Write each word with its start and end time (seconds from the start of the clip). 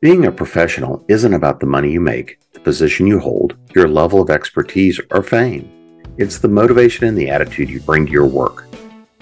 Being 0.00 0.26
a 0.26 0.32
professional 0.32 1.02
isn't 1.08 1.32
about 1.32 1.60
the 1.60 1.66
money 1.66 1.90
you 1.92 2.00
make, 2.00 2.38
the 2.52 2.60
position 2.60 3.06
you 3.06 3.18
hold, 3.20 3.56
your 3.74 3.88
level 3.88 4.20
of 4.20 4.28
expertise, 4.28 5.00
or 5.10 5.22
fame. 5.22 6.02
It's 6.18 6.38
the 6.38 6.48
motivation 6.48 7.06
and 7.06 7.16
the 7.16 7.30
attitude 7.30 7.70
you 7.70 7.80
bring 7.80 8.04
to 8.06 8.12
your 8.12 8.26
work. 8.26 8.66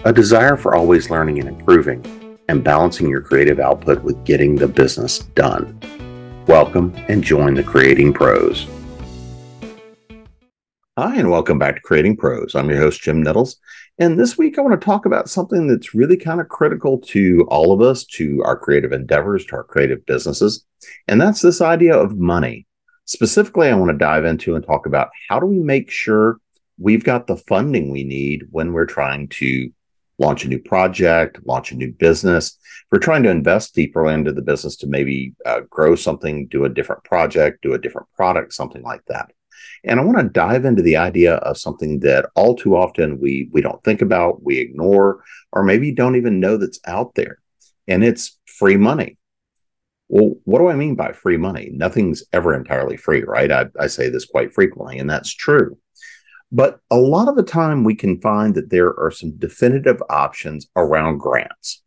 A 0.03 0.11
desire 0.11 0.57
for 0.57 0.75
always 0.75 1.09
learning 1.09 1.39
and 1.39 1.47
improving, 1.47 2.37
and 2.49 2.63
balancing 2.63 3.07
your 3.07 3.21
creative 3.21 3.59
output 3.59 4.03
with 4.03 4.25
getting 4.25 4.55
the 4.55 4.67
business 4.67 5.19
done. 5.19 5.79
Welcome 6.47 6.93
and 7.07 7.23
join 7.23 7.53
the 7.53 7.63
Creating 7.63 8.11
Pros. 8.11 8.67
Hi, 10.95 11.15
and 11.15 11.31
welcome 11.31 11.57
back 11.57 11.77
to 11.77 11.81
Creating 11.81 12.15
Pros. 12.15 12.53
I'm 12.53 12.69
your 12.69 12.77
host, 12.77 13.01
Jim 13.01 13.23
Nettles. 13.23 13.57
And 13.97 14.19
this 14.19 14.37
week, 14.37 14.59
I 14.59 14.61
want 14.61 14.79
to 14.79 14.85
talk 14.85 15.07
about 15.07 15.27
something 15.27 15.65
that's 15.65 15.95
really 15.95 16.17
kind 16.17 16.39
of 16.39 16.49
critical 16.49 16.99
to 16.99 17.47
all 17.49 17.73
of 17.73 17.81
us, 17.81 18.05
to 18.17 18.43
our 18.45 18.55
creative 18.55 18.91
endeavors, 18.91 19.43
to 19.47 19.55
our 19.55 19.63
creative 19.63 20.05
businesses. 20.05 20.67
And 21.07 21.19
that's 21.19 21.41
this 21.41 21.61
idea 21.61 21.97
of 21.97 22.19
money. 22.19 22.67
Specifically, 23.05 23.69
I 23.69 23.73
want 23.73 23.89
to 23.89 23.97
dive 23.97 24.23
into 24.23 24.53
and 24.53 24.63
talk 24.63 24.85
about 24.85 25.09
how 25.27 25.39
do 25.39 25.47
we 25.47 25.57
make 25.57 25.89
sure 25.89 26.37
we've 26.77 27.03
got 27.03 27.25
the 27.25 27.37
funding 27.37 27.89
we 27.89 28.03
need 28.03 28.43
when 28.51 28.71
we're 28.71 28.85
trying 28.85 29.29
to 29.29 29.71
launch 30.19 30.45
a 30.45 30.47
new 30.47 30.59
project, 30.59 31.39
launch 31.43 31.71
a 31.71 31.75
new 31.75 31.91
business. 31.91 32.55
We're 32.91 32.99
trying 32.99 33.23
to 33.23 33.31
invest 33.31 33.73
deeper 33.73 34.07
into 34.11 34.31
the 34.31 34.43
business 34.43 34.75
to 34.77 34.87
maybe 34.87 35.33
uh, 35.43 35.61
grow 35.71 35.95
something, 35.95 36.45
do 36.49 36.65
a 36.65 36.69
different 36.69 37.03
project, 37.03 37.63
do 37.63 37.73
a 37.73 37.79
different 37.79 38.09
product, 38.15 38.53
something 38.53 38.83
like 38.83 39.01
that. 39.07 39.31
And 39.83 39.99
I 39.99 40.03
want 40.03 40.17
to 40.19 40.23
dive 40.23 40.65
into 40.65 40.81
the 40.81 40.97
idea 40.97 41.35
of 41.35 41.57
something 41.57 41.99
that 41.99 42.29
all 42.35 42.55
too 42.55 42.75
often 42.75 43.19
we 43.19 43.49
we 43.51 43.61
don't 43.61 43.83
think 43.83 44.01
about, 44.01 44.43
we 44.43 44.59
ignore, 44.59 45.23
or 45.51 45.63
maybe 45.63 45.91
don't 45.91 46.15
even 46.15 46.39
know 46.39 46.57
that's 46.57 46.79
out 46.85 47.15
there. 47.15 47.39
And 47.87 48.03
it's 48.03 48.39
free 48.45 48.77
money. 48.77 49.17
Well, 50.09 50.35
what 50.43 50.59
do 50.59 50.67
I 50.67 50.75
mean 50.75 50.95
by 50.95 51.11
free 51.11 51.37
money? 51.37 51.71
Nothing's 51.73 52.23
ever 52.31 52.53
entirely 52.53 52.97
free, 52.97 53.23
right? 53.23 53.51
I, 53.51 53.65
I 53.79 53.87
say 53.87 54.09
this 54.09 54.25
quite 54.25 54.53
frequently, 54.53 54.99
and 54.99 55.09
that's 55.09 55.33
true. 55.33 55.77
But 56.51 56.79
a 56.91 56.97
lot 56.97 57.27
of 57.27 57.35
the 57.35 57.43
time, 57.43 57.83
we 57.83 57.95
can 57.95 58.21
find 58.21 58.53
that 58.53 58.69
there 58.69 58.93
are 58.99 59.09
some 59.09 59.31
definitive 59.37 60.03
options 60.09 60.67
around 60.75 61.17
grants. 61.17 61.81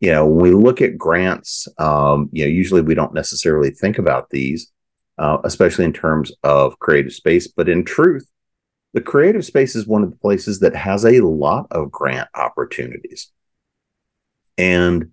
You 0.00 0.12
know, 0.12 0.26
when 0.26 0.42
we 0.42 0.50
look 0.52 0.80
at 0.80 0.96
grants, 0.96 1.66
um, 1.78 2.28
you 2.30 2.44
know, 2.44 2.50
usually 2.50 2.82
we 2.82 2.94
don't 2.94 3.14
necessarily 3.14 3.70
think 3.70 3.98
about 3.98 4.30
these, 4.30 4.70
uh, 5.18 5.38
especially 5.44 5.84
in 5.84 5.92
terms 5.92 6.32
of 6.42 6.78
creative 6.78 7.12
space. 7.12 7.48
But 7.48 7.68
in 7.68 7.84
truth, 7.84 8.30
the 8.92 9.00
creative 9.00 9.44
space 9.44 9.76
is 9.76 9.86
one 9.86 10.02
of 10.02 10.10
the 10.10 10.16
places 10.16 10.60
that 10.60 10.74
has 10.74 11.04
a 11.04 11.20
lot 11.20 11.66
of 11.70 11.90
grant 11.90 12.28
opportunities. 12.34 13.30
And 14.58 15.12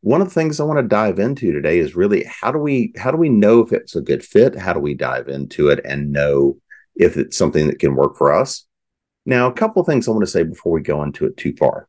one 0.00 0.20
of 0.20 0.28
the 0.28 0.34
things 0.34 0.60
I 0.60 0.64
want 0.64 0.78
to 0.78 0.88
dive 0.88 1.18
into 1.18 1.52
today 1.52 1.78
is 1.78 1.96
really 1.96 2.24
how 2.24 2.52
do 2.52 2.58
we 2.58 2.92
how 2.96 3.10
do 3.10 3.16
we 3.16 3.28
know 3.28 3.60
if 3.60 3.72
it's 3.72 3.96
a 3.96 4.00
good 4.00 4.24
fit? 4.24 4.56
How 4.56 4.72
do 4.72 4.80
we 4.80 4.94
dive 4.94 5.28
into 5.28 5.68
it 5.68 5.80
and 5.84 6.12
know 6.12 6.58
if 6.94 7.16
it's 7.16 7.36
something 7.36 7.66
that 7.66 7.78
can 7.78 7.96
work 7.96 8.16
for 8.16 8.32
us? 8.32 8.64
Now, 9.26 9.48
a 9.48 9.52
couple 9.52 9.80
of 9.80 9.86
things 9.86 10.08
I 10.08 10.12
want 10.12 10.22
to 10.22 10.30
say 10.30 10.42
before 10.42 10.72
we 10.72 10.80
go 10.80 11.02
into 11.02 11.26
it 11.26 11.36
too 11.36 11.54
far. 11.56 11.88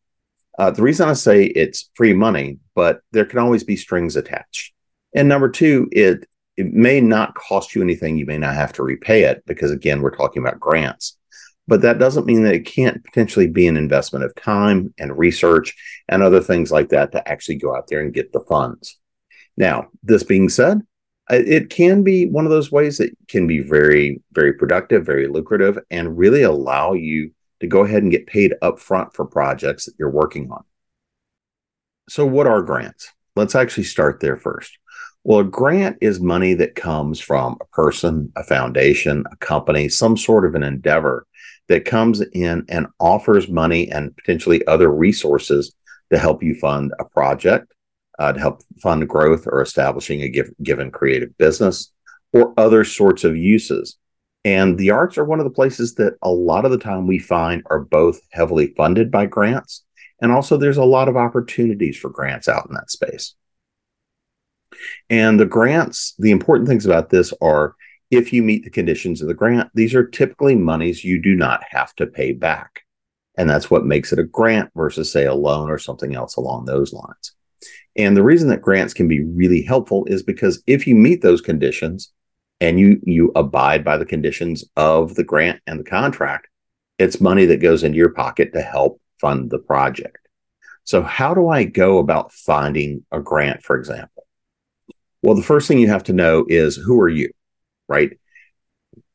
Uh, 0.57 0.71
the 0.71 0.81
reason 0.81 1.07
I 1.07 1.13
say 1.13 1.45
it's 1.45 1.89
free 1.93 2.13
money, 2.13 2.59
but 2.75 2.99
there 3.13 3.23
can 3.23 3.39
always 3.39 3.63
be 3.63 3.77
strings 3.77 4.17
attached. 4.17 4.73
And 5.15 5.29
number 5.29 5.47
two, 5.47 5.87
it 5.93 6.27
it 6.59 6.73
may 6.73 6.99
not 6.99 7.35
cost 7.35 7.73
you 7.73 7.81
anything. 7.81 8.17
You 8.17 8.25
may 8.25 8.37
not 8.37 8.53
have 8.53 8.73
to 8.73 8.83
repay 8.83 9.23
it 9.23 9.43
because, 9.45 9.71
again, 9.71 10.01
we're 10.01 10.13
talking 10.13 10.43
about 10.43 10.59
grants. 10.59 11.17
But 11.69 11.83
that 11.83 11.99
doesn't 11.99 12.25
mean 12.25 12.43
that 12.43 12.53
it 12.53 12.65
can't 12.65 13.01
potentially 13.01 13.47
be 13.47 13.65
an 13.67 13.77
investment 13.77 14.25
of 14.25 14.35
time 14.35 14.93
and 14.99 15.17
research 15.17 15.73
and 16.09 16.21
other 16.21 16.41
things 16.41 16.69
like 16.69 16.89
that 16.89 17.13
to 17.13 17.25
actually 17.25 17.55
go 17.55 17.73
out 17.73 17.87
there 17.87 18.01
and 18.01 18.13
get 18.13 18.33
the 18.33 18.41
funds. 18.41 18.99
Now, 19.55 19.87
this 20.03 20.23
being 20.23 20.49
said, 20.49 20.81
it 21.29 21.69
can 21.69 22.03
be 22.03 22.25
one 22.25 22.43
of 22.43 22.51
those 22.51 22.73
ways 22.73 22.97
that 22.97 23.15
can 23.29 23.47
be 23.47 23.59
very, 23.61 24.21
very 24.33 24.51
productive, 24.51 25.05
very 25.05 25.27
lucrative, 25.27 25.79
and 25.89 26.17
really 26.17 26.41
allow 26.41 26.91
you 26.91 27.31
to 27.61 27.67
go 27.67 27.85
ahead 27.85 28.03
and 28.03 28.11
get 28.11 28.27
paid 28.27 28.53
upfront 28.61 29.13
for 29.13 29.23
projects 29.23 29.85
that 29.85 29.93
you're 29.97 30.09
working 30.09 30.51
on. 30.51 30.65
So, 32.09 32.25
what 32.25 32.47
are 32.47 32.61
grants? 32.61 33.13
Let's 33.37 33.55
actually 33.55 33.85
start 33.85 34.19
there 34.19 34.35
first. 34.35 34.77
Well, 35.23 35.39
a 35.39 35.43
grant 35.43 35.97
is 36.01 36.19
money 36.19 36.53
that 36.55 36.75
comes 36.75 37.19
from 37.19 37.57
a 37.61 37.65
person, 37.65 38.31
a 38.35 38.43
foundation, 38.43 39.25
a 39.31 39.35
company, 39.37 39.89
some 39.89 40.15
sort 40.15 40.45
of 40.45 40.55
an 40.55 40.63
endeavor 40.63 41.27
that 41.67 41.85
comes 41.85 42.21
in 42.21 42.65
and 42.69 42.87
offers 42.99 43.47
money 43.49 43.89
and 43.91 44.15
potentially 44.15 44.65
other 44.65 44.89
resources 44.89 45.73
to 46.11 46.17
help 46.17 46.41
you 46.41 46.55
fund 46.55 46.93
a 46.99 47.05
project, 47.05 47.73
uh, 48.17 48.33
to 48.33 48.39
help 48.39 48.61
fund 48.81 49.07
growth 49.07 49.45
or 49.45 49.61
establishing 49.61 50.21
a 50.21 50.29
give, 50.29 50.49
given 50.63 50.89
creative 50.89 51.37
business, 51.37 51.91
or 52.33 52.53
other 52.57 52.83
sorts 52.83 53.23
of 53.23 53.35
uses. 53.35 53.97
And 54.45 54.77
the 54.77 54.91
arts 54.91 55.17
are 55.17 55.25
one 55.25 55.39
of 55.39 55.43
the 55.43 55.51
places 55.51 55.95
that 55.95 56.15
a 56.21 56.31
lot 56.31 56.65
of 56.65 56.71
the 56.71 56.77
time 56.77 57.07
we 57.07 57.19
find 57.19 57.61
are 57.69 57.79
both 57.79 58.21
heavily 58.31 58.73
funded 58.77 59.11
by 59.11 59.25
grants, 59.25 59.83
and 60.21 60.31
also 60.31 60.55
there's 60.55 60.77
a 60.77 60.83
lot 60.83 61.09
of 61.09 61.17
opportunities 61.17 61.97
for 61.97 62.09
grants 62.09 62.47
out 62.47 62.67
in 62.69 62.73
that 62.75 62.89
space. 62.89 63.35
And 65.09 65.39
the 65.39 65.45
grants, 65.45 66.13
the 66.19 66.31
important 66.31 66.67
things 66.67 66.85
about 66.85 67.09
this 67.09 67.33
are 67.41 67.75
if 68.11 68.33
you 68.33 68.41
meet 68.41 68.63
the 68.63 68.69
conditions 68.69 69.21
of 69.21 69.27
the 69.27 69.33
grant, 69.33 69.69
these 69.73 69.93
are 69.93 70.05
typically 70.05 70.55
monies 70.55 71.03
you 71.03 71.21
do 71.21 71.35
not 71.35 71.61
have 71.69 71.93
to 71.95 72.07
pay 72.07 72.33
back. 72.33 72.81
And 73.37 73.49
that's 73.49 73.69
what 73.69 73.85
makes 73.85 74.11
it 74.11 74.19
a 74.19 74.23
grant 74.23 74.71
versus, 74.75 75.11
say, 75.11 75.25
a 75.25 75.33
loan 75.33 75.69
or 75.69 75.77
something 75.77 76.15
else 76.15 76.35
along 76.35 76.65
those 76.65 76.91
lines. 76.91 77.33
And 77.95 78.15
the 78.15 78.23
reason 78.23 78.49
that 78.49 78.61
grants 78.61 78.93
can 78.93 79.07
be 79.07 79.23
really 79.23 79.61
helpful 79.61 80.05
is 80.05 80.23
because 80.23 80.63
if 80.67 80.87
you 80.87 80.95
meet 80.95 81.21
those 81.21 81.41
conditions 81.41 82.11
and 82.61 82.79
you 82.79 82.99
you 83.03 83.31
abide 83.35 83.83
by 83.83 83.97
the 83.97 84.05
conditions 84.05 84.65
of 84.75 85.15
the 85.15 85.23
grant 85.23 85.61
and 85.67 85.79
the 85.79 85.83
contract, 85.83 86.47
it's 86.97 87.21
money 87.21 87.45
that 87.45 87.61
goes 87.61 87.83
into 87.83 87.97
your 87.97 88.09
pocket 88.09 88.53
to 88.53 88.61
help 88.61 89.01
fund 89.19 89.49
the 89.49 89.59
project. 89.59 90.27
So 90.83 91.01
how 91.01 91.33
do 91.33 91.49
I 91.49 91.63
go 91.63 91.99
about 91.99 92.33
finding 92.33 93.05
a 93.11 93.19
grant, 93.19 93.63
for 93.63 93.77
example? 93.77 94.18
Well, 95.21 95.35
the 95.35 95.43
first 95.43 95.67
thing 95.67 95.79
you 95.79 95.89
have 95.89 96.03
to 96.05 96.13
know 96.13 96.45
is 96.47 96.75
who 96.75 96.99
are 97.01 97.09
you, 97.09 97.31
right? 97.87 98.17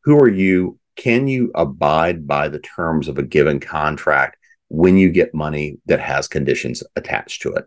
Who 0.05 0.19
are 0.19 0.29
you? 0.29 0.79
Can 0.97 1.27
you 1.27 1.51
abide 1.55 2.27
by 2.27 2.49
the 2.49 2.61
terms 2.61 3.09
of 3.09 3.19
a 3.19 3.23
given 3.23 3.59
contract 3.59 4.37
when 4.69 4.97
you 4.97 5.11
get 5.11 5.35
money 5.35 5.79
that 5.87 6.01
has 6.01 6.29
conditions 6.29 6.83
attached 6.95 7.43
to 7.43 7.53
it? 7.55 7.65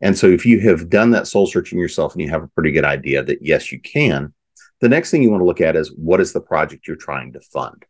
And 0.00 0.18
so, 0.18 0.26
if 0.26 0.44
you 0.44 0.60
have 0.60 0.90
done 0.90 1.12
that 1.12 1.28
soul 1.28 1.46
searching 1.46 1.78
yourself 1.78 2.12
and 2.12 2.22
you 2.22 2.30
have 2.30 2.42
a 2.42 2.48
pretty 2.48 2.72
good 2.72 2.84
idea 2.84 3.22
that 3.22 3.38
yes, 3.42 3.70
you 3.70 3.80
can, 3.80 4.34
the 4.80 4.88
next 4.88 5.10
thing 5.10 5.22
you 5.22 5.30
want 5.30 5.40
to 5.40 5.46
look 5.46 5.60
at 5.60 5.76
is 5.76 5.92
what 5.96 6.20
is 6.20 6.32
the 6.32 6.40
project 6.40 6.86
you're 6.86 6.96
trying 6.96 7.32
to 7.32 7.40
fund? 7.40 7.84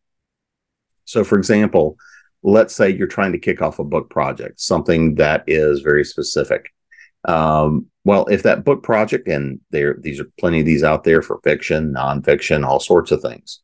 So, 1.04 1.24
for 1.24 1.38
example, 1.38 1.96
let's 2.42 2.74
say 2.74 2.90
you're 2.90 3.06
trying 3.06 3.32
to 3.32 3.38
kick 3.38 3.62
off 3.62 3.78
a 3.78 3.84
book 3.84 4.10
project, 4.10 4.60
something 4.60 5.14
that 5.16 5.44
is 5.46 5.80
very 5.80 6.04
specific. 6.04 6.66
Um, 7.24 7.86
well, 8.04 8.26
if 8.26 8.42
that 8.44 8.64
book 8.64 8.82
project, 8.82 9.28
and 9.28 9.60
there 9.70 9.96
these 10.00 10.20
are 10.20 10.30
plenty 10.38 10.60
of 10.60 10.66
these 10.66 10.84
out 10.84 11.04
there 11.04 11.22
for 11.22 11.40
fiction, 11.44 11.92
nonfiction, 11.92 12.64
all 12.64 12.80
sorts 12.80 13.10
of 13.10 13.20
things. 13.20 13.60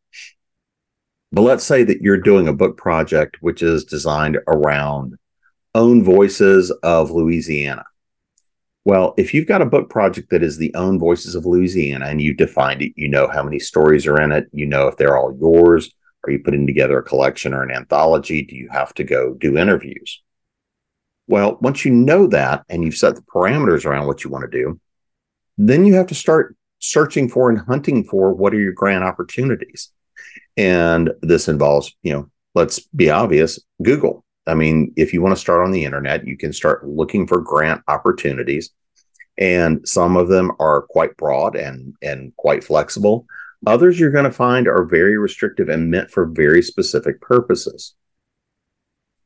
But 1.33 1.43
let's 1.43 1.65
say 1.65 1.83
that 1.83 2.01
you're 2.01 2.19
doing 2.19 2.47
a 2.47 2.53
book 2.53 2.77
project 2.77 3.39
which 3.41 3.63
is 3.63 3.85
designed 3.85 4.39
around 4.47 5.15
own 5.75 6.05
voices 6.05 6.71
of 6.83 7.11
Louisiana. 7.11 7.85
Well, 8.85 9.15
if 9.17 9.33
you've 9.33 9.49
got 9.49 9.63
a 9.63 9.67
book 9.67 9.89
project 9.89 10.31
that 10.31 10.43
is 10.43 10.59
the 10.59 10.75
own 10.75 10.99
voices 10.99 11.35
of 11.35 11.47
Louisiana 11.47 12.07
and 12.07 12.21
you 12.21 12.35
defined 12.35 12.83
it, 12.83 12.93
you 12.97 13.09
know 13.09 13.27
how 13.27 13.43
many 13.43 13.59
stories 13.59 14.07
are 14.07 14.21
in 14.21 14.31
it, 14.31 14.47
you 14.53 14.67
know 14.67 14.87
if 14.89 14.97
they're 14.97 15.17
all 15.17 15.37
yours, 15.41 15.91
are 16.25 16.31
you 16.31 16.39
putting 16.39 16.67
together 16.67 16.99
a 16.99 17.03
collection 17.03 17.55
or 17.55 17.63
an 17.63 17.71
anthology? 17.71 18.43
Do 18.43 18.57
you 18.57 18.69
have 18.71 18.95
to 18.95 19.05
go 19.05 19.35
do 19.35 19.57
interviews? 19.57 20.23
Well, 21.27 21.59
once 21.61 21.85
you 21.85 21.93
know 21.93 22.27
that 22.29 22.65
and 22.69 22.85
you've 22.85 22.97
set 22.97 23.17
the 23.17 23.23
parameters 23.23 23.85
around 23.87 24.07
what 24.07 24.25
you 24.25 24.31
want 24.31 24.51
to 24.51 24.59
do, 24.59 24.81
then 25.57 25.85
you 25.87 25.95
have 25.95 26.09
to 26.09 26.15
start 26.15 26.57
searching 26.81 27.29
for 27.29 27.49
and 27.49 27.59
hunting 27.59 28.05
for 28.05 28.35
what 28.35 28.53
are 28.53 28.61
your 28.61 28.73
grant 28.73 29.05
opportunities. 29.05 29.91
And 30.57 31.13
this 31.23 31.49
involves, 31.49 31.95
you 32.03 32.13
know, 32.13 32.31
let's 32.55 32.81
be 32.81 33.11
obvious, 33.11 33.59
Google. 33.83 34.25
I 34.47 34.55
mean, 34.55 34.93
if 34.97 35.13
you 35.13 35.23
want 35.23 35.35
to 35.35 35.41
start 35.41 35.65
on 35.65 35.73
the 35.73 35.85
internet, 35.85 36.27
you 36.27 36.37
can 36.37 36.53
start 36.53 36.87
looking 36.87 37.27
for 37.27 37.41
grant 37.41 37.83
opportunities. 37.89 38.71
And 39.39 39.87
some 39.89 40.17
of 40.17 40.29
them 40.29 40.53
are 40.61 40.83
quite 40.83 41.17
broad 41.17 41.57
and 41.57 41.95
and 42.03 42.37
quite 42.37 42.63
flexible. 42.63 43.27
Others 43.67 43.99
you're 43.99 44.11
going 44.11 44.27
to 44.27 44.31
find 44.31 44.69
are 44.69 44.85
very 44.85 45.17
restrictive 45.17 45.69
and 45.71 45.91
meant 45.91 46.11
for 46.11 46.27
very 46.27 46.63
specific 46.63 47.21
purposes 47.21 47.95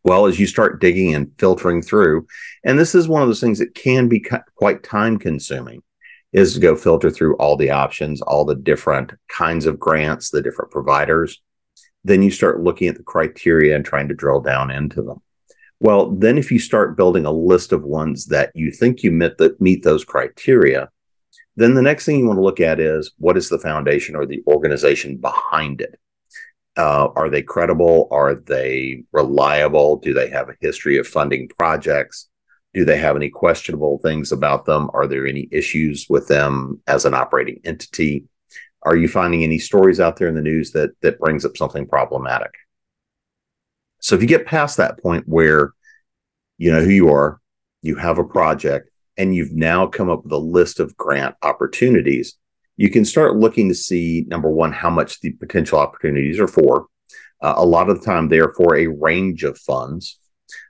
well 0.09 0.27
as 0.27 0.41
you 0.41 0.47
start 0.47 0.81
digging 0.81 1.15
and 1.15 1.31
filtering 1.39 1.83
through. 1.83 2.27
And 2.65 2.79
this 2.79 2.95
is 2.95 3.07
one 3.07 3.21
of 3.21 3.29
those 3.29 3.41
things 3.41 3.59
that 3.59 3.75
can 3.75 4.09
be 4.09 4.25
quite 4.57 4.83
time 4.83 5.19
consuming 5.19 5.83
is 6.33 6.55
to 6.55 6.61
go 6.61 6.75
filter 6.77 7.11
through 7.11 7.37
all 7.37 7.57
the 7.57 7.71
options 7.71 8.21
all 8.23 8.45
the 8.45 8.55
different 8.55 9.13
kinds 9.29 9.67
of 9.67 9.79
grants 9.79 10.31
the 10.31 10.43
different 10.43 10.71
providers. 10.71 11.41
Then 12.05 12.23
you 12.23 12.31
start 12.31 12.63
looking 12.63 12.89
at 12.89 12.97
the 12.97 13.03
criteria 13.03 13.77
and 13.77 13.85
trying 13.85 14.09
to 14.09 14.15
drill 14.15 14.41
down 14.41 14.71
into 14.71 15.03
them. 15.03 15.23
Well 15.81 16.11
then 16.11 16.39
if 16.39 16.51
you 16.51 16.59
start 16.59 16.97
building 16.97 17.27
a 17.27 17.33
list 17.33 17.73
of 17.73 17.83
ones 17.85 18.27
that 18.27 18.51
you 18.55 18.71
think 18.71 19.03
you 19.03 19.11
meet 19.11 19.37
that 19.39 19.61
meet 19.61 19.83
those 19.83 20.05
criteria 20.05 20.89
Then 21.57 21.75
the 21.75 21.83
next 21.83 22.07
thing 22.07 22.19
you 22.19 22.27
want 22.27 22.39
to 22.39 22.43
look 22.43 22.61
at 22.61 22.81
is 22.81 23.13
what 23.19 23.37
is 23.37 23.49
the 23.49 23.59
foundation 23.59 24.17
or 24.17 24.25
the 24.25 24.43
organization 24.47 25.17
behind 25.17 25.81
it? 25.81 25.99
Uh, 26.79 27.09
are 27.17 27.29
they 27.29 27.43
credible? 27.43 28.07
Are 28.13 28.37
they 28.37 29.03
reliable? 29.13 29.97
Do 29.97 30.15
they 30.15 30.31
have 30.31 30.49
a 30.49 30.57
history 30.61 30.97
of 30.97 31.09
funding 31.09 31.49
projects? 31.59 32.29
Do 32.73 32.85
they 32.85 32.99
have 32.99 33.17
any 33.17 33.29
questionable 33.29 33.99
things 33.99 34.31
about 34.31 34.65
them? 34.65 34.89
Are 34.95 35.09
there 35.09 35.27
any 35.27 35.49
issues 35.51 36.07
with 36.09 36.29
them 36.29 36.81
as 36.87 37.05
an 37.05 37.15
operating 37.15 37.61
entity? 37.65 38.27
Are 38.85 38.97
you 38.97 39.09
finding 39.09 39.43
any 39.43 39.59
stories 39.59 39.99
out 39.99 40.19
there 40.19 40.29
in 40.29 40.37
the 40.37 40.41
news 40.41 40.71
that 40.71 40.91
that 41.01 41.19
brings 41.19 41.45
up 41.45 41.57
something 41.57 41.87
problematic? 41.87 42.55
So 44.01 44.15
if 44.15 44.23
you 44.23 44.29
get 44.29 44.47
past 44.47 44.77
that 44.77 45.03
point 45.03 45.25
where 45.27 45.73
you 46.59 46.71
know 46.71 46.85
who 46.85 46.91
you 46.91 47.09
are, 47.13 47.41
you 47.83 47.97
have 47.97 48.19
a 48.19 48.25
project, 48.25 48.91
and 49.17 49.35
you've 49.35 49.53
now 49.53 49.89
come 49.89 50.09
up 50.09 50.23
with 50.23 50.33
a 50.33 50.39
list 50.39 50.79
of 50.79 50.97
grant 50.97 51.35
opportunities, 51.43 52.37
you 52.79 52.89
can 52.91 53.05
start 53.05 53.37
looking 53.37 53.69
to 53.69 53.75
see 53.75 54.25
number 54.29 54.49
one, 54.49 54.73
how 54.73 54.89
much 54.89 55.21
the 55.21 55.33
potential 55.33 55.81
opportunities 55.81 56.39
are 56.39 56.49
for. 56.49 56.87
Uh, 57.43 57.55
a 57.57 57.67
lot 57.67 57.91
of 57.91 57.99
the 57.99 58.07
time, 58.07 58.29
they 58.29 58.39
are 58.39 58.55
for 58.55 58.77
a 58.77 58.87
range 58.87 59.43
of 59.43 59.59
funds. 59.59 60.19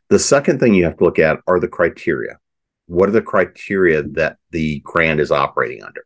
The 0.09 0.19
second 0.19 0.59
thing 0.59 0.75
you 0.75 0.85
have 0.85 0.97
to 0.97 1.05
look 1.05 1.19
at 1.19 1.41
are 1.47 1.61
the 1.61 1.69
criteria. 1.69 2.39
What 2.87 3.11
are 3.11 3.13
the 3.13 3.21
criteria 3.21 4.03
that 4.03 4.39
the 4.51 4.81
grant 4.81 5.21
is 5.21 5.31
operating 5.31 5.85
under? 5.85 6.03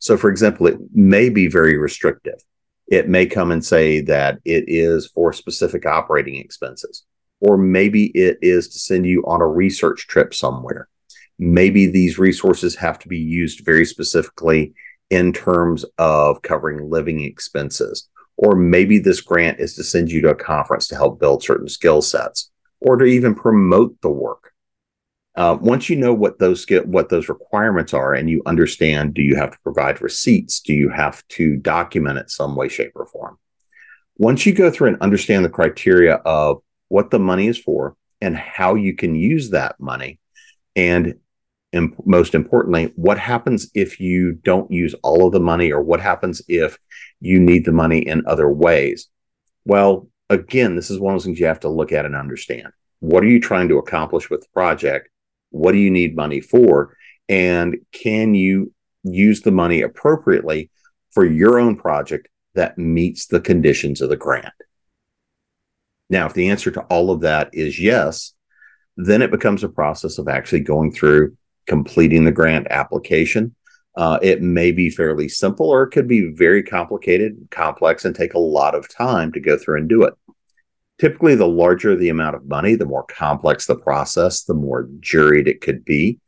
So, 0.00 0.16
for 0.16 0.30
example, 0.30 0.66
it 0.66 0.78
may 0.92 1.28
be 1.28 1.46
very 1.46 1.78
restrictive. 1.78 2.40
It 2.88 3.08
may 3.08 3.26
come 3.26 3.52
and 3.52 3.64
say 3.64 4.00
that 4.00 4.40
it 4.44 4.64
is 4.66 5.06
for 5.06 5.32
specific 5.32 5.86
operating 5.86 6.36
expenses, 6.36 7.04
or 7.40 7.56
maybe 7.56 8.06
it 8.06 8.38
is 8.42 8.68
to 8.70 8.78
send 8.80 9.06
you 9.06 9.22
on 9.28 9.40
a 9.40 9.46
research 9.46 10.08
trip 10.08 10.34
somewhere. 10.34 10.88
Maybe 11.38 11.86
these 11.86 12.18
resources 12.18 12.74
have 12.76 12.98
to 12.98 13.08
be 13.08 13.18
used 13.18 13.64
very 13.64 13.84
specifically 13.84 14.74
in 15.10 15.32
terms 15.32 15.84
of 15.98 16.42
covering 16.42 16.88
living 16.88 17.20
expenses. 17.20 18.08
Or 18.36 18.56
maybe 18.56 18.98
this 18.98 19.20
grant 19.20 19.60
is 19.60 19.74
to 19.74 19.84
send 19.84 20.10
you 20.10 20.22
to 20.22 20.30
a 20.30 20.34
conference 20.34 20.88
to 20.88 20.94
help 20.94 21.20
build 21.20 21.42
certain 21.42 21.68
skill 21.68 22.00
sets 22.00 22.50
or 22.80 22.96
to 22.96 23.04
even 23.04 23.34
promote 23.34 24.00
the 24.00 24.08
work. 24.08 24.52
Uh, 25.36 25.56
once 25.60 25.88
you 25.88 25.96
know 25.96 26.12
what 26.12 26.38
those 26.38 26.66
what 26.84 27.08
those 27.08 27.28
requirements 27.28 27.94
are, 27.94 28.14
and 28.14 28.28
you 28.28 28.42
understand, 28.46 29.14
do 29.14 29.22
you 29.22 29.36
have 29.36 29.52
to 29.52 29.58
provide 29.62 30.02
receipts? 30.02 30.60
Do 30.60 30.74
you 30.74 30.88
have 30.88 31.26
to 31.28 31.56
document 31.56 32.18
it 32.18 32.30
some 32.30 32.56
way, 32.56 32.68
shape, 32.68 32.92
or 32.94 33.06
form? 33.06 33.38
Once 34.16 34.44
you 34.44 34.52
go 34.52 34.70
through 34.70 34.88
and 34.88 35.00
understand 35.00 35.44
the 35.44 35.50
criteria 35.50 36.14
of 36.14 36.62
what 36.88 37.10
the 37.10 37.18
money 37.18 37.46
is 37.46 37.58
for 37.58 37.96
and 38.20 38.36
how 38.36 38.74
you 38.74 38.94
can 38.94 39.14
use 39.14 39.50
that 39.50 39.78
money, 39.78 40.18
and 40.74 41.14
imp- 41.72 42.06
most 42.06 42.34
importantly, 42.34 42.92
what 42.96 43.18
happens 43.18 43.70
if 43.74 44.00
you 44.00 44.32
don't 44.32 44.70
use 44.70 44.94
all 45.02 45.26
of 45.26 45.32
the 45.32 45.40
money, 45.40 45.72
or 45.72 45.82
what 45.82 46.00
happens 46.00 46.42
if 46.48 46.78
you 47.20 47.40
need 47.40 47.64
the 47.64 47.72
money 47.72 47.98
in 47.98 48.22
other 48.26 48.48
ways? 48.48 49.08
Well, 49.64 50.08
again, 50.28 50.76
this 50.76 50.90
is 50.90 50.98
one 50.98 51.14
of 51.14 51.20
those 51.20 51.26
things 51.26 51.40
you 51.40 51.46
have 51.46 51.60
to 51.60 51.68
look 51.68 51.92
at 51.92 52.06
and 52.06 52.16
understand. 52.16 52.68
What 53.00 53.22
are 53.22 53.28
you 53.28 53.40
trying 53.40 53.68
to 53.68 53.78
accomplish 53.78 54.30
with 54.30 54.42
the 54.42 54.48
project? 54.52 55.08
What 55.50 55.72
do 55.72 55.78
you 55.78 55.90
need 55.90 56.14
money 56.14 56.40
for? 56.40 56.96
And 57.28 57.78
can 57.92 58.34
you 58.34 58.72
use 59.02 59.40
the 59.42 59.50
money 59.50 59.82
appropriately 59.82 60.70
for 61.10 61.24
your 61.24 61.58
own 61.58 61.76
project 61.76 62.28
that 62.54 62.78
meets 62.78 63.26
the 63.26 63.40
conditions 63.40 64.00
of 64.00 64.10
the 64.10 64.16
grant? 64.16 64.52
Now, 66.08 66.26
if 66.26 66.34
the 66.34 66.50
answer 66.50 66.70
to 66.72 66.82
all 66.82 67.10
of 67.10 67.20
that 67.20 67.50
is 67.52 67.80
yes, 67.80 68.34
then 68.96 69.22
it 69.22 69.30
becomes 69.30 69.62
a 69.62 69.68
process 69.68 70.18
of 70.18 70.28
actually 70.28 70.60
going 70.60 70.92
through 70.92 71.36
completing 71.70 72.24
the 72.24 72.32
grant 72.32 72.66
application. 72.68 73.54
Uh, 73.94 74.18
it 74.22 74.42
may 74.42 74.72
be 74.72 74.90
fairly 74.90 75.28
simple 75.28 75.70
or 75.70 75.84
it 75.84 75.90
could 75.90 76.08
be 76.08 76.32
very 76.32 76.64
complicated, 76.64 77.46
complex, 77.52 78.04
and 78.04 78.16
take 78.16 78.34
a 78.34 78.38
lot 78.40 78.74
of 78.74 78.88
time 78.88 79.30
to 79.30 79.38
go 79.38 79.56
through 79.56 79.78
and 79.78 79.88
do 79.88 80.02
it. 80.02 80.12
Typically, 80.98 81.36
the 81.36 81.46
larger 81.46 81.94
the 81.94 82.08
amount 82.08 82.34
of 82.34 82.44
money, 82.48 82.74
the 82.74 82.84
more 82.84 83.04
complex 83.04 83.66
the 83.66 83.76
process, 83.76 84.42
the 84.42 84.54
more 84.54 84.88
juried 84.98 85.46
it 85.46 85.60
could 85.60 85.84
be. 85.84 86.18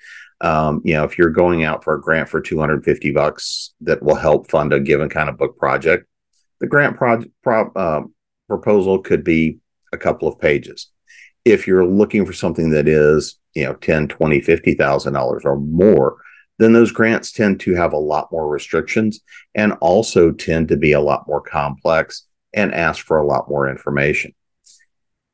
Um, 0.40 0.80
you 0.84 0.94
know, 0.94 1.02
if 1.02 1.18
you're 1.18 1.30
going 1.30 1.64
out 1.64 1.82
for 1.82 1.94
a 1.94 2.00
grant 2.00 2.28
for 2.28 2.40
250 2.40 3.10
bucks 3.10 3.74
that 3.80 4.00
will 4.00 4.14
help 4.14 4.48
fund 4.48 4.72
a 4.72 4.78
given 4.78 5.08
kind 5.08 5.28
of 5.28 5.38
book 5.38 5.58
project, 5.58 6.06
the 6.60 6.68
grant 6.68 6.96
pro- 6.96 7.24
pro- 7.42 7.72
uh, 7.72 8.02
proposal 8.46 9.00
could 9.00 9.24
be 9.24 9.58
a 9.92 9.98
couple 9.98 10.28
of 10.28 10.38
pages. 10.38 10.88
If 11.44 11.66
you're 11.66 11.84
looking 11.84 12.26
for 12.26 12.32
something 12.32 12.70
that 12.70 12.86
is 12.86 13.40
you 13.54 13.64
know 13.64 13.74
10 13.74 14.08
20 14.08 14.40
50 14.40 14.74
thousand 14.74 15.12
dollars 15.12 15.42
or 15.44 15.56
more 15.56 16.16
then 16.58 16.72
those 16.72 16.92
grants 16.92 17.32
tend 17.32 17.58
to 17.60 17.74
have 17.74 17.92
a 17.92 17.98
lot 17.98 18.30
more 18.30 18.48
restrictions 18.48 19.20
and 19.54 19.72
also 19.80 20.30
tend 20.30 20.68
to 20.68 20.76
be 20.76 20.92
a 20.92 21.00
lot 21.00 21.26
more 21.26 21.40
complex 21.40 22.26
and 22.52 22.74
ask 22.74 23.04
for 23.04 23.16
a 23.16 23.26
lot 23.26 23.48
more 23.48 23.68
information. 23.68 24.32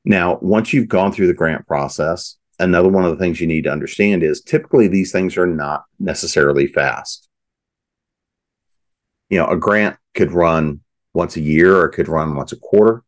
Now 0.05 0.39
once 0.41 0.73
you've 0.73 0.89
gone 0.89 1.13
through 1.13 1.27
the 1.27 1.35
grant 1.35 1.67
process 1.67 2.37
another 2.59 2.89
one 2.89 3.05
of 3.05 3.11
the 3.11 3.23
things 3.23 3.41
you 3.41 3.47
need 3.47 3.65
to 3.65 3.73
understand 3.73 4.23
is 4.23 4.41
typically 4.41 4.89
these 4.89 5.13
things 5.13 5.37
are 5.37 5.47
not 5.47 5.85
necessarily 5.99 6.67
fast. 6.67 7.29
You 9.29 9.39
know 9.39 9.47
a 9.49 9.57
grant 9.57 9.97
could 10.15 10.33
run 10.33 10.81
once 11.13 11.37
a 11.37 11.41
year 11.41 11.77
or 11.77 11.87
it 11.87 11.93
could 11.93 12.09
run 12.09 12.35
once 12.35 12.53
a 12.53 12.57
quarter. 12.57 13.03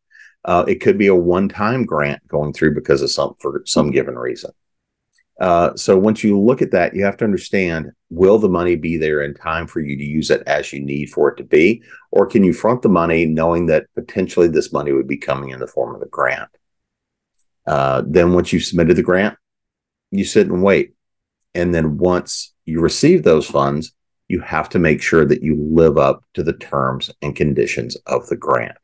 Uh, 0.45 0.65
it 0.67 0.81
could 0.81 0.97
be 0.97 1.07
a 1.07 1.15
one-time 1.15 1.85
grant 1.85 2.27
going 2.27 2.53
through 2.53 2.75
because 2.75 3.03
of 3.03 3.11
some 3.11 3.35
for 3.41 3.63
some 3.67 3.91
given 3.91 4.17
reason 4.17 4.51
uh, 5.41 5.75
so 5.75 5.99
once 5.99 6.23
you 6.23 6.39
look 6.39 6.61
at 6.61 6.71
that, 6.71 6.95
you 6.95 7.03
have 7.05 7.17
to 7.17 7.25
understand 7.25 7.91
will 8.11 8.39
the 8.39 8.49
money 8.49 8.77
be 8.77 8.99
there 8.99 9.23
in 9.23 9.33
time 9.33 9.67
for 9.67 9.81
you 9.81 9.97
to 9.97 10.05
use 10.05 10.31
it 10.31 10.43
as 10.47 10.73
you 10.73 10.81
need 10.85 11.09
for 11.11 11.31
it 11.31 11.37
to 11.37 11.45
be? 11.45 11.83
Or 12.11 12.27
can 12.27 12.45
you 12.45 12.53
front 12.53 12.83
the 12.83 12.91
money 12.91 13.25
knowing 13.25 13.67
that 13.67 13.87
potentially 13.95 14.49
this 14.49 14.73
money 14.73 14.93
would 14.93 15.09
be 15.09 15.17
coming 15.17 15.51
in 15.51 15.59
the 15.59 15.67
form 15.67 15.95
of 15.95 16.03
a 16.03 16.09
grant? 16.09 16.51
Uh, 17.67 18.03
then 18.07 18.35
once 18.35 18.53
you've 18.53 18.65
submitted 18.65 18.97
the 18.97 19.03
grant, 19.03 19.37
you 20.11 20.25
sit 20.25 20.49
and 20.49 20.63
wait. 20.63 20.95
And 21.55 21.75
then 21.75 21.97
once 21.97 22.53
you 22.67 22.81
receive 22.81 23.23
those 23.23 23.47
funds, 23.47 23.93
you 24.29 24.41
have 24.41 24.69
to 24.71 24.79
make 24.79 25.01
sure 25.01 25.25
that 25.25 25.43
you 25.43 25.57
live 25.57 25.97
up 25.97 26.23
to 26.35 26.43
the 26.43 26.53
terms 26.53 27.11
and 27.23 27.35
conditions 27.35 27.97
of 28.07 28.27
the 28.29 28.37
grant. 28.37 28.77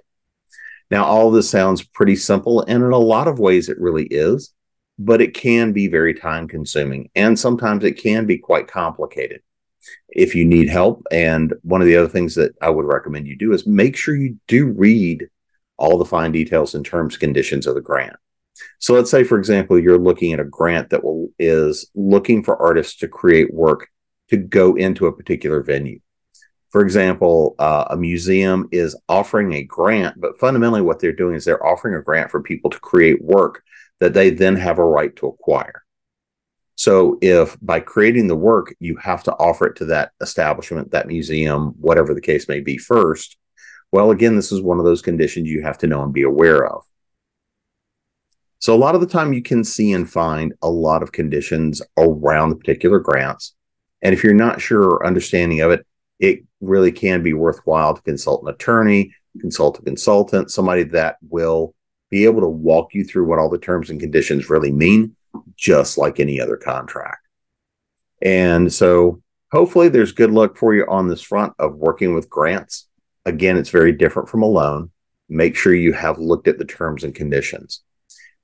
Now, 0.91 1.05
all 1.05 1.31
this 1.31 1.51
sounds 1.51 1.85
pretty 1.85 2.17
simple, 2.17 2.63
and 2.63 2.83
in 2.83 2.93
a 2.93 2.99
lot 2.99 3.29
of 3.29 3.39
ways, 3.39 3.69
it 3.69 3.79
really 3.79 4.05
is 4.05 4.55
but 4.99 5.21
it 5.21 5.35
can 5.35 5.73
be 5.73 5.89
very 5.89 6.15
time 6.15 6.49
consuming 6.49 7.11
and 7.15 7.39
sometimes 7.39 7.85
it 7.85 7.93
can 7.93 8.27
be 8.27 8.39
quite 8.39 8.69
complicated 8.69 9.43
if 10.09 10.35
you 10.35 10.45
need 10.45 10.69
help. 10.69 11.05
And 11.11 11.55
one 11.63 11.81
of 11.81 11.87
the 11.87 11.97
other 11.97 12.09
things 12.09 12.35
that 12.37 12.55
I 12.61 12.71
would 12.71 12.87
recommend 12.87 13.27
you 13.27 13.37
do 13.37 13.53
is 13.53 13.67
make 13.67 13.97
sure 13.97 14.17
you 14.17 14.39
do 14.49 14.67
read 14.67 15.29
all 15.77 15.99
the 15.99 16.05
fine 16.05 16.33
details 16.33 16.75
and 16.75 16.85
terms 16.85 17.17
conditions 17.17 17.67
of 17.67 17.75
the 17.75 17.81
grant. 17.81 18.17
So 18.79 18.95
let's 18.95 19.11
say, 19.11 19.23
for 19.23 19.39
example, 19.39 19.79
you're 19.79 19.99
looking 19.99 20.33
at 20.33 20.41
a 20.41 20.45
grant 20.45 20.91
that 20.91 21.05
will, 21.05 21.29
is 21.39 21.91
looking 21.95 22.43
for 22.43 22.61
artists 22.61 22.97
to 22.99 23.09
create 23.09 23.53
work 23.53 23.89
to 24.29 24.39
go 24.39 24.75
into 24.75 25.07
a 25.07 25.13
particular 25.13 25.63
venue. 25.63 26.01
For 26.71 26.81
example, 26.81 27.55
uh, 27.59 27.85
a 27.91 27.97
museum 27.97 28.69
is 28.73 28.99
offering 29.09 29.53
a 29.53 29.63
grant, 29.63 30.21
but 30.21 30.39
fundamentally, 30.39 30.83
what 30.83 30.99
they're 30.99 31.13
doing 31.13 31.35
is 31.35 31.45
they're 31.45 31.65
offering 31.65 31.95
a 31.95 32.03
grant 32.03 32.31
for 32.31 32.43
people 32.43 32.71
to 32.71 32.81
create 32.81 33.23
work 33.23 33.63
that 34.01 34.15
they 34.15 34.31
then 34.31 34.57
have 34.57 34.79
a 34.79 34.85
right 34.85 35.15
to 35.17 35.27
acquire. 35.27 35.83
So 36.75 37.19
if 37.23 37.57
by 37.63 37.81
creating 37.81 38.27
the 38.27 38.37
work, 38.37 38.75
you 38.81 38.97
have 38.97 39.23
to 39.25 39.33
offer 39.33 39.67
it 39.67 39.77
to 39.77 39.87
that 39.87 40.13
establishment, 40.21 40.91
that 40.91 41.07
museum, 41.07 41.75
whatever 41.81 42.13
the 42.13 42.21
case 42.21 42.49
may 42.49 42.61
be 42.61 42.77
first, 42.77 43.39
well, 43.93 44.11
again, 44.11 44.37
this 44.37 44.53
is 44.53 44.61
one 44.61 44.79
of 44.79 44.85
those 44.85 45.01
conditions 45.01 45.49
you 45.49 45.63
have 45.63 45.79
to 45.79 45.87
know 45.87 46.03
and 46.03 46.13
be 46.13 46.23
aware 46.23 46.67
of. 46.67 46.85
So 48.59 48.75
a 48.75 48.77
lot 48.77 48.95
of 48.95 49.01
the 49.01 49.07
time 49.07 49.33
you 49.33 49.43
can 49.43 49.65
see 49.65 49.93
and 49.93 50.11
find 50.11 50.53
a 50.61 50.69
lot 50.69 51.03
of 51.03 51.13
conditions 51.13 51.81
around 51.97 52.51
the 52.51 52.57
particular 52.57 52.99
grants. 52.99 53.55
And 54.03 54.13
if 54.13 54.25
you're 54.25 54.35
not 54.35 54.61
sure 54.61 54.83
or 54.83 55.07
understanding 55.07 55.61
of 55.61 55.71
it, 55.71 55.87
it 56.19 56.41
really 56.61 56.93
can 56.93 57.23
be 57.23 57.33
worthwhile 57.33 57.95
to 57.95 58.03
consult 58.03 58.43
an 58.43 58.49
attorney, 58.49 59.15
consult 59.41 59.79
a 59.79 59.83
consultant, 59.83 60.51
somebody 60.51 60.83
that 60.85 61.17
will 61.29 61.75
be 62.11 62.25
able 62.25 62.41
to 62.41 62.49
walk 62.49 62.95
you 62.95 63.05
through 63.05 63.27
what 63.27 63.39
all 63.39 63.51
the 63.51 63.59
terms 63.59 63.91
and 63.91 64.01
conditions 64.01 64.51
really 64.51 64.73
mean, 64.73 65.17
just 65.57 65.99
like 65.99 66.21
any 66.21 66.41
other 66.41 66.57
contract. 66.57 67.27
And 68.23 68.73
so 68.73 69.23
hopefully 69.53 69.89
there's 69.89 70.13
good 70.13 70.31
luck 70.31 70.57
for 70.57 70.75
you 70.75 70.87
on 70.89 71.09
this 71.09 71.23
front 71.23 71.55
of 71.59 71.77
working 71.77 72.15
with 72.15 72.31
grants. 72.31 72.89
Again, 73.25 73.57
it's 73.57 73.71
very 73.71 73.93
different 73.93 74.29
from 74.29 74.43
a 74.43 74.47
loan. 74.47 74.91
Make 75.29 75.57
sure 75.57 75.75
you 75.75 75.93
have 75.93 76.19
looked 76.19 76.49
at 76.49 76.59
the 76.59 76.65
terms 76.65 77.05
and 77.05 77.15
conditions. 77.15 77.83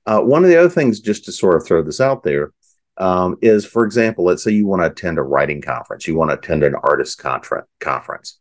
Uh, 0.05 0.19
one 0.19 0.43
of 0.43 0.49
the 0.49 0.57
other 0.57 0.69
things, 0.69 0.99
just 0.99 1.25
to 1.25 1.31
sort 1.31 1.55
of 1.55 1.65
throw 1.65 1.81
this 1.81 2.01
out 2.01 2.23
there, 2.23 2.51
um, 2.97 3.37
is 3.41 3.65
for 3.65 3.85
example, 3.85 4.25
let's 4.25 4.43
say 4.43 4.51
you 4.51 4.67
want 4.67 4.81
to 4.81 4.87
attend 4.87 5.17
a 5.17 5.23
writing 5.23 5.61
conference, 5.61 6.07
you 6.07 6.15
want 6.15 6.29
to 6.29 6.37
attend 6.37 6.63
an 6.63 6.75
artist 6.75 7.23
conference. 7.79 8.39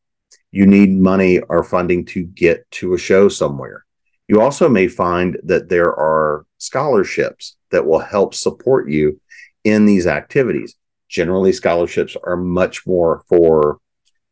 You 0.50 0.67
need 0.67 0.91
money 0.91 1.38
or 1.38 1.64
funding 1.64 2.05
to 2.07 2.25
get 2.25 2.71
to 2.73 2.93
a 2.93 2.99
show 2.99 3.29
somewhere. 3.29 3.87
You 4.29 4.41
also 4.41 4.69
may 4.69 4.88
find 4.88 5.38
that 5.45 5.69
there 5.69 5.95
are 5.95 6.47
scholarships 6.59 7.57
that 7.71 7.87
will 7.87 7.99
help 7.99 8.35
support 8.35 8.88
you 8.88 9.21
in 9.64 9.85
these 9.85 10.07
activities. 10.07 10.76
generally 11.12 11.52
scholarships 11.52 12.17
are 12.25 12.37
much 12.37 12.87
more 12.87 13.23
for 13.29 13.79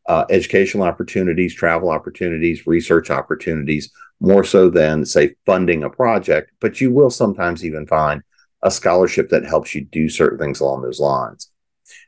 uh, 0.07 0.25
educational 0.29 0.83
opportunities, 0.83 1.53
travel 1.53 1.91
opportunities, 1.91 2.65
research 2.65 3.11
opportunities, 3.11 3.91
more 4.19 4.43
so 4.43 4.69
than, 4.69 5.05
say, 5.05 5.35
funding 5.45 5.83
a 5.83 5.89
project. 5.89 6.51
But 6.59 6.81
you 6.81 6.91
will 6.91 7.11
sometimes 7.11 7.63
even 7.63 7.85
find 7.85 8.23
a 8.63 8.71
scholarship 8.71 9.29
that 9.29 9.45
helps 9.45 9.75
you 9.75 9.85
do 9.85 10.09
certain 10.09 10.39
things 10.39 10.59
along 10.59 10.81
those 10.81 10.99
lines. 10.99 11.51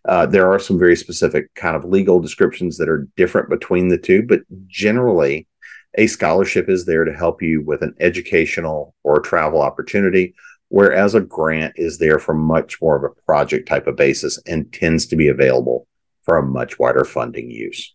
Uh, 0.05 0.25
there 0.25 0.51
are 0.51 0.59
some 0.59 0.79
very 0.79 0.95
specific 0.95 1.53
kind 1.53 1.75
of 1.75 1.85
legal 1.85 2.19
descriptions 2.19 2.77
that 2.77 2.89
are 2.89 3.07
different 3.15 3.49
between 3.49 3.89
the 3.89 3.97
two, 3.97 4.23
but 4.23 4.41
generally, 4.67 5.47
a 5.95 6.07
scholarship 6.07 6.69
is 6.69 6.85
there 6.85 7.05
to 7.05 7.13
help 7.13 7.41
you 7.41 7.61
with 7.61 7.81
an 7.81 7.95
educational 7.99 8.95
or 9.03 9.19
travel 9.19 9.61
opportunity, 9.61 10.33
whereas 10.69 11.15
a 11.15 11.21
grant 11.21 11.73
is 11.75 11.97
there 11.97 12.19
for 12.19 12.33
much 12.33 12.81
more 12.81 12.95
of 12.95 13.03
a 13.03 13.21
project 13.25 13.67
type 13.67 13.87
of 13.87 13.95
basis 13.95 14.39
and 14.47 14.71
tends 14.73 15.05
to 15.07 15.15
be 15.15 15.27
available 15.27 15.87
for 16.23 16.37
a 16.37 16.45
much 16.45 16.79
wider 16.79 17.05
funding 17.05 17.51
use. 17.51 17.93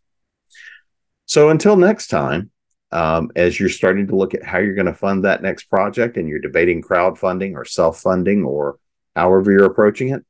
So 1.26 1.50
until 1.50 1.76
next 1.76 2.08
time, 2.08 2.50
um, 2.90 3.30
as 3.36 3.60
you're 3.60 3.68
starting 3.68 4.06
to 4.06 4.16
look 4.16 4.34
at 4.34 4.44
how 4.44 4.58
you're 4.58 4.74
going 4.74 4.86
to 4.86 4.94
fund 4.94 5.24
that 5.24 5.42
next 5.42 5.64
project 5.64 6.16
and 6.16 6.28
you're 6.28 6.38
debating 6.38 6.82
crowdfunding 6.82 7.54
or 7.54 7.64
self 7.64 8.00
funding 8.00 8.44
or 8.44 8.78
however 9.14 9.52
you're 9.52 9.66
approaching 9.66 10.08
it, 10.08 10.24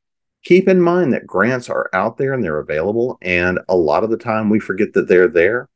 keep 0.44 0.68
in 0.68 0.80
mind 0.80 1.12
that 1.12 1.26
grants 1.26 1.68
are 1.68 1.88
out 1.92 2.16
there 2.16 2.32
and 2.32 2.42
they're 2.42 2.58
available. 2.58 3.18
And 3.22 3.60
a 3.68 3.76
lot 3.76 4.02
of 4.02 4.10
the 4.10 4.16
time 4.16 4.50
we 4.50 4.58
forget 4.58 4.92
that 4.94 5.06
they're 5.06 5.28
there. 5.28 5.68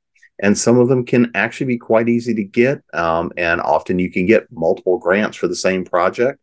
And 0.42 0.58
some 0.58 0.78
of 0.78 0.88
them 0.88 1.06
can 1.06 1.30
actually 1.34 1.66
be 1.66 1.78
quite 1.78 2.08
easy 2.10 2.34
to 2.34 2.44
get. 2.44 2.82
Um, 2.92 3.32
and 3.38 3.60
often 3.60 3.98
you 3.98 4.10
can 4.10 4.26
get 4.26 4.52
multiple 4.52 4.98
grants 4.98 5.38
for 5.38 5.48
the 5.48 5.56
same 5.56 5.84
project. 5.84 6.38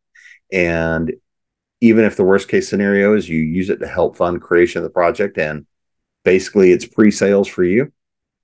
And 0.52 1.14
even 1.82 2.04
if 2.04 2.16
the 2.16 2.24
worst 2.24 2.48
case 2.48 2.70
scenario 2.70 3.16
is 3.16 3.30
you 3.30 3.40
use 3.40 3.70
it 3.70 3.80
to 3.80 3.88
help 3.88 4.18
fund 4.18 4.42
creation 4.42 4.80
of 4.80 4.84
the 4.84 4.90
project 4.90 5.38
and 5.38 5.66
basically 6.24 6.72
it's 6.72 6.86
pre-sales 6.86 7.48
for 7.48 7.64
you 7.64 7.92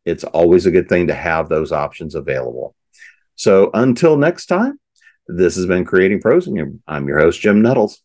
it's 0.06 0.24
always 0.24 0.66
a 0.66 0.72
good 0.72 0.88
thing 0.88 1.08
to 1.08 1.14
have 1.14 1.50
those 1.50 1.72
options 1.72 2.16
available 2.16 2.76
so 3.36 3.70
until 3.74 4.18
next 4.18 4.46
time 4.46 4.80
this 5.28 5.56
has 5.56 5.66
been 5.66 5.86
creating 5.86 6.22
pros 6.22 6.48
and 6.48 6.80
i'm 6.88 7.08
your 7.08 7.20
host 7.20 7.42
jim 7.42 7.62
nettles 7.62 8.02